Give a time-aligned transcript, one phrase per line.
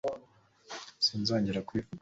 [1.05, 1.89] sinzongera kubivuga